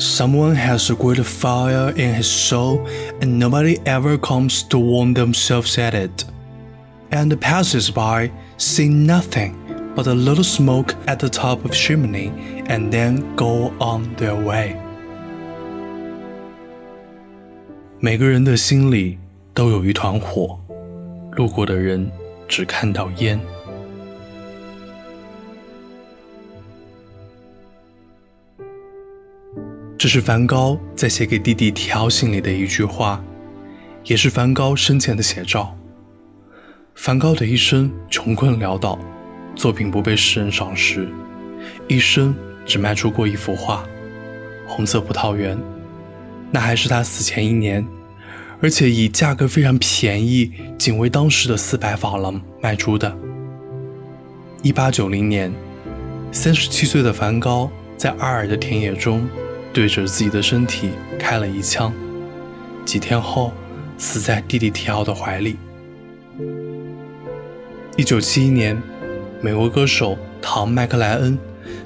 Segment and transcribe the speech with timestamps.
[0.00, 2.86] Someone has a great fire in his soul,
[3.20, 6.24] and nobody ever comes to warm themselves at it.
[7.10, 9.56] And the passers-by see nothing
[9.94, 12.32] but a little smoke at the top of the chimney,
[12.66, 14.76] and then go on their way.
[17.98, 19.18] 每个人的心里
[19.52, 20.58] 都有一团火，
[21.35, 22.09] 路过的人
[22.47, 23.37] 只看到烟。
[29.97, 33.21] 这是梵高在写给弟弟提奥信里的一句话，
[34.05, 35.75] 也是梵高生前的写照。
[36.93, 38.97] 梵高的一生穷困潦倒，
[39.55, 41.09] 作品不被世人赏识，
[41.89, 42.33] 一生
[42.65, 43.83] 只卖出过一幅画
[44.69, 45.57] 《红色葡萄园》，
[46.49, 47.85] 那还是他死前一年，
[48.61, 53.15] 而且以价格非常便宜，仅为当时的四百法郎卖出的。
[54.61, 55.53] 一八九零年，
[56.31, 59.27] 三十七岁的梵高在阿尔的田野中。
[59.73, 61.91] 对着自己的身体开了一枪，
[62.85, 63.51] 几天后
[63.97, 65.57] 死在弟弟提奥的怀里。
[67.97, 68.81] 一九七一年，
[69.41, 71.37] 美国歌手唐·麦克莱恩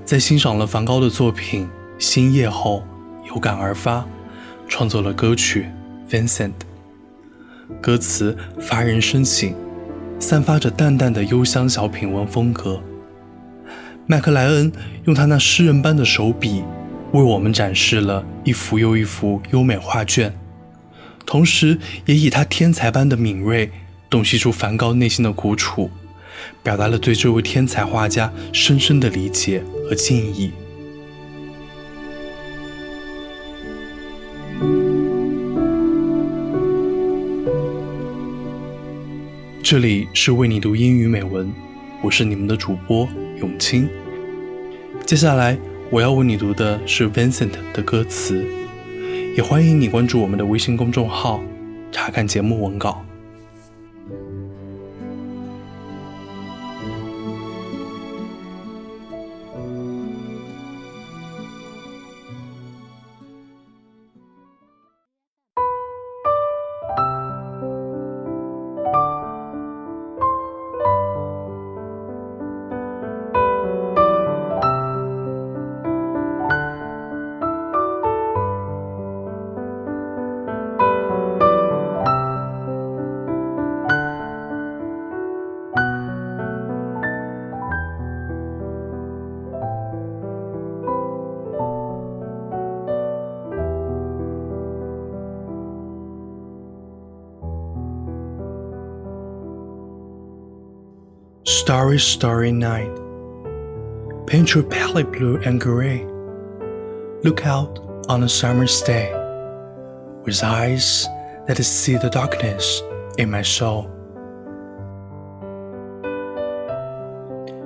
[0.06, 1.66] 在欣赏了梵高的作品
[1.98, 2.86] 《星夜》后，
[3.28, 4.06] 有感而发，
[4.67, 5.64] 创作了歌曲
[6.10, 6.52] 《Vincent》。
[7.80, 9.54] 歌词发人深省，
[10.20, 12.82] 散发着淡淡的幽香小品文风格。
[14.08, 14.72] 麦克莱恩
[15.06, 16.64] 用他那诗人般的手笔。
[17.12, 20.32] 为我们展示了一幅又一幅优美画卷，
[21.26, 23.72] 同时也以他天才般的敏锐
[24.12, 25.90] 洞悉出梵高内心的苦楚，
[26.62, 30.52] 表达了对这位天才画家深深的理解和敬意。
[39.70, 41.53] 这里是为你读英语美文，
[42.02, 43.88] 我是你们的主播永清，
[45.06, 45.56] 接下来。
[45.92, 48.44] 我要为你读的是 Vincent 的歌词，
[49.38, 51.39] 也欢迎你关注我们的微信公众号，
[51.92, 53.05] 查看节目文稿。
[101.70, 102.90] Starry, starry night.
[104.26, 106.04] Paint your palette blue and gray.
[107.24, 107.78] Look out
[108.10, 109.14] on a summer's day
[110.24, 111.06] with eyes
[111.46, 112.82] that see the darkness
[113.20, 113.84] in my soul.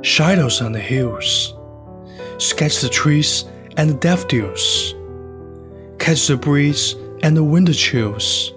[0.01, 1.55] Shadows on the hills.
[2.39, 3.45] Sketch the trees
[3.77, 4.95] and the daffodils.
[5.97, 8.51] Catch the breeze and the winter chills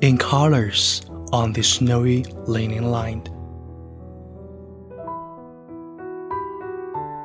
[0.00, 3.35] in colors on the snowy linen line.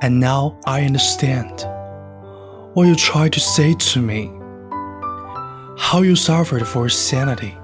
[0.01, 1.63] And now I understand
[2.73, 4.31] what you tried to say to me.
[5.77, 7.55] How you suffered for sanity.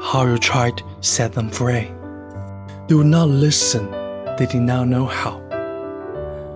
[0.00, 1.92] How you tried to set them free.
[2.88, 3.90] They would not listen,
[4.38, 5.42] they did not know how.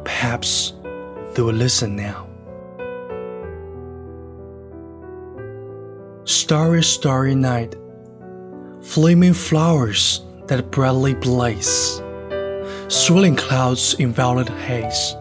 [0.04, 0.72] Perhaps
[1.34, 2.26] they will listen now.
[6.24, 7.76] Starry, starry night,
[8.80, 12.00] flaming flowers that brightly blaze
[12.90, 15.14] swirling clouds in violet haze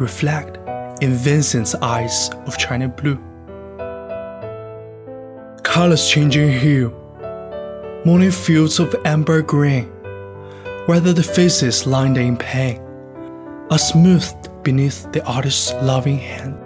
[0.00, 0.56] reflect
[1.00, 3.16] in Vincent's eyes of china blue.
[5.62, 6.90] Colors changing hue,
[8.04, 9.84] morning fields of amber green,
[10.86, 12.80] whether the faces lined in pain
[13.70, 16.58] are smoothed beneath the artist's loving hand.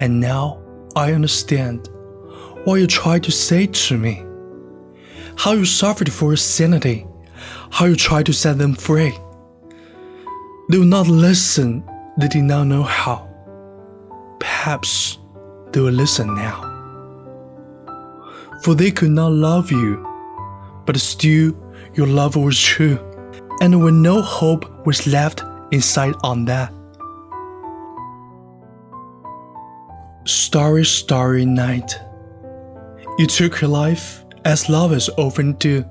[0.00, 0.62] And now
[0.94, 1.88] I understand
[2.62, 4.24] what you tried to say to me,
[5.36, 7.08] how you suffered for your sanity
[7.70, 9.12] how you try to set them free.
[10.68, 11.82] They will not listen,
[12.18, 13.28] they did not know how.
[14.38, 15.18] Perhaps
[15.72, 16.64] they will listen now.
[18.62, 20.04] For they could not love you,
[20.84, 21.56] but still
[21.94, 22.98] your love was true,
[23.60, 26.72] and when no hope was left inside on that.
[30.24, 31.98] Starry, starry night.
[33.18, 35.84] You took your life as lovers often do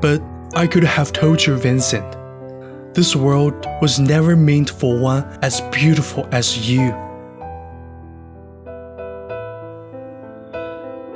[0.00, 0.22] But
[0.54, 2.16] I could have told you, Vincent,
[2.94, 6.90] this world was never meant for one as beautiful as you.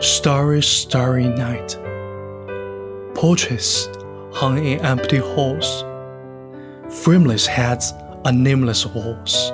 [0.00, 1.78] Starry, starry night.
[3.14, 3.88] Portraits
[4.32, 5.82] hung in empty halls.
[7.02, 7.92] Frameless heads
[8.24, 9.50] on nameless walls.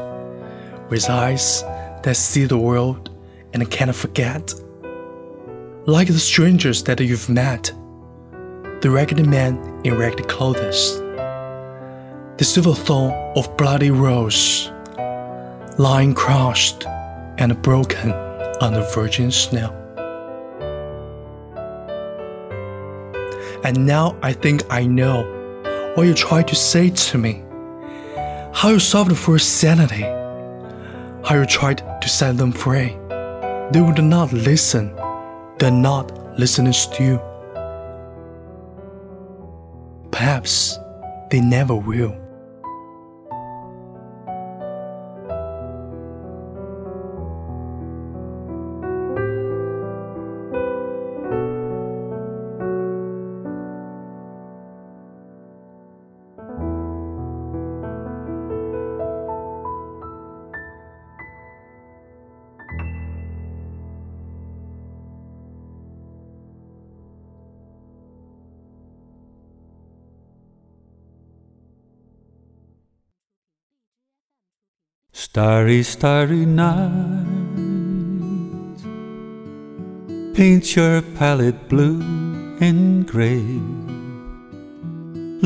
[0.88, 1.62] With eyes
[2.02, 3.10] that see the world
[3.52, 4.52] and cannot forget.
[5.86, 7.72] Like the strangers that you've met.
[8.80, 10.98] The ragged man in ragged clothes.
[12.38, 14.72] The silver thorn of bloody rose.
[15.76, 16.86] Lying crushed
[17.36, 18.12] and broken
[18.62, 19.76] on the virgin snow.
[23.64, 25.24] And now I think I know
[25.94, 27.42] what you tried to say to me.
[28.54, 30.04] How you solved for sanity.
[31.22, 32.96] How you tried to set them free.
[33.72, 34.96] They would not listen.
[35.58, 37.29] They're not listening to you.
[40.40, 40.78] Perhaps
[41.28, 42.29] they never will.
[75.22, 77.26] Starry, starry night,
[80.34, 82.00] paint your palette blue
[82.62, 83.44] and gray.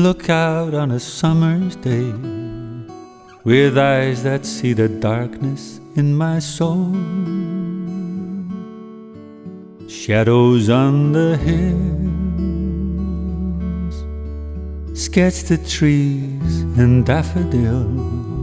[0.01, 2.13] Look out on a summer's day
[3.43, 6.93] with eyes that see the darkness in my soul.
[9.89, 12.15] Shadows on the hills,
[14.97, 18.34] sketch the trees and daffodils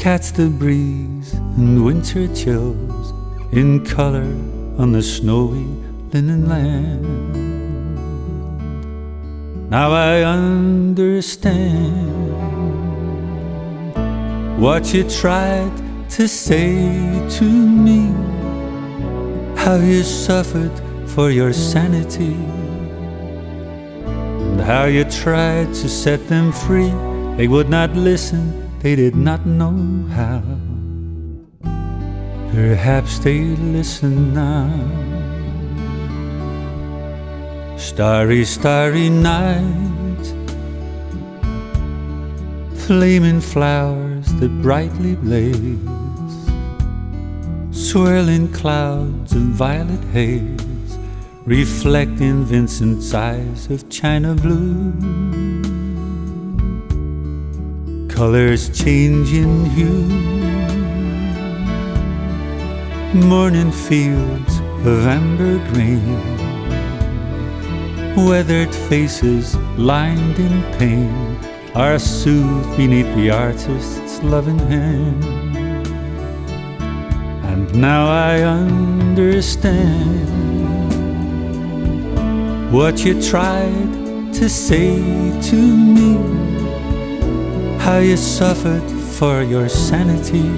[0.00, 3.12] catch the breeze and winter chills
[3.52, 4.32] in color
[4.78, 5.66] on the snowy
[6.10, 7.04] linen land.
[9.68, 11.52] Now I understand
[14.58, 15.70] what you tried
[16.12, 16.72] to say
[17.36, 18.06] to me,
[19.54, 20.72] how you suffered
[21.10, 22.36] for your sanity,
[24.48, 26.90] and how you tried to set them free.
[27.36, 29.76] They would not listen they did not know
[30.08, 30.42] how.
[32.52, 33.40] Perhaps they
[33.76, 34.70] listen now.
[37.76, 40.24] Starry, starry night,
[42.86, 45.78] flaming flowers that brightly blaze,
[47.70, 50.98] swirling clouds of violet haze,
[51.44, 55.79] reflecting Vincent's eyes of china blue
[58.20, 60.04] colors changing hue.
[63.14, 66.20] Morning fields of amber green,
[68.26, 71.38] weathered faces lined in pain
[71.74, 75.24] are soothed beneath the artist's loving hand.
[77.50, 80.28] And now I understand
[82.70, 84.98] what you tried to say
[85.48, 86.39] to me
[87.80, 88.86] how you suffered
[89.18, 90.48] for your sanity,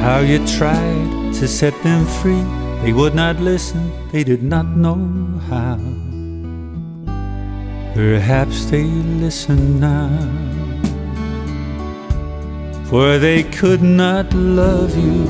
[0.00, 2.44] how you tried to set them free.
[2.82, 5.00] They would not listen, they did not know
[5.48, 5.78] how.
[7.94, 10.10] Perhaps they listen now,
[12.84, 15.24] for they could not love you,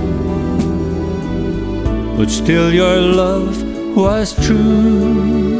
[2.16, 3.62] but still your love
[3.96, 5.59] was true.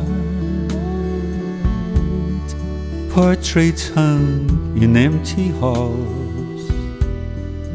[3.13, 4.47] Portraits hung
[4.81, 6.71] in empty halls,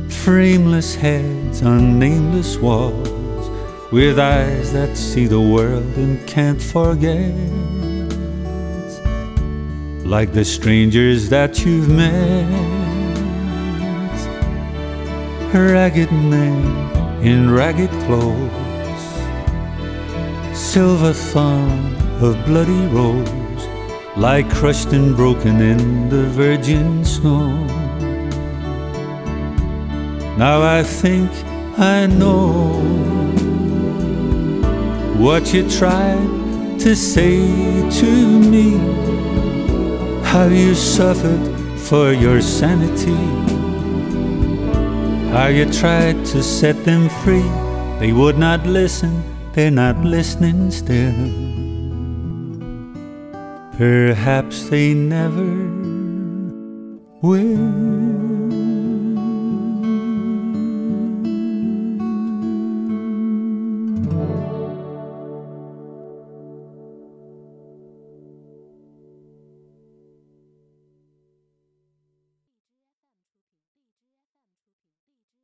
[0.09, 3.50] frameless heads on nameless walls,
[3.93, 7.35] with eyes that see the world and can't forget.
[10.07, 12.49] Like the strangers that you've met,
[15.52, 16.64] ragged men
[17.23, 19.05] in ragged clothes,
[20.57, 23.45] silver thorn of bloody rose
[24.16, 27.50] lie crushed and broken in the virgin snow.
[30.38, 31.30] Now I think
[31.78, 32.80] I know
[35.18, 37.40] what you tried to say
[38.00, 38.78] to me,
[40.25, 41.44] how you suffered
[41.78, 43.20] for your sanity,
[45.30, 47.49] how you tried to set them free.
[47.99, 51.45] They would not listen, they're not listening still.
[53.76, 55.45] Perhaps they never
[57.21, 58.25] will.